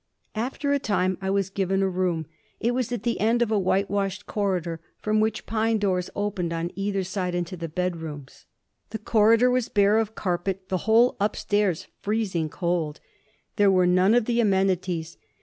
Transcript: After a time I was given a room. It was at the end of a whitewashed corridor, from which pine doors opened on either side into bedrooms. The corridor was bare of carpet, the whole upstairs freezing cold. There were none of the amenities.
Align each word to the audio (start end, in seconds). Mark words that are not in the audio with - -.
After 0.33 0.73
a 0.73 0.79
time 0.79 1.19
I 1.21 1.29
was 1.29 1.51
given 1.51 1.83
a 1.83 1.87
room. 1.87 2.25
It 2.59 2.73
was 2.73 2.91
at 2.91 3.03
the 3.03 3.19
end 3.19 3.43
of 3.43 3.51
a 3.51 3.59
whitewashed 3.59 4.25
corridor, 4.25 4.79
from 4.99 5.19
which 5.19 5.45
pine 5.45 5.77
doors 5.77 6.09
opened 6.15 6.51
on 6.51 6.71
either 6.73 7.03
side 7.03 7.35
into 7.35 7.55
bedrooms. 7.67 8.47
The 8.89 8.97
corridor 8.97 9.51
was 9.51 9.69
bare 9.69 9.99
of 9.99 10.15
carpet, 10.15 10.69
the 10.69 10.77
whole 10.89 11.17
upstairs 11.19 11.85
freezing 11.99 12.49
cold. 12.49 12.99
There 13.57 13.69
were 13.69 13.85
none 13.85 14.15
of 14.15 14.25
the 14.25 14.39
amenities. 14.39 15.17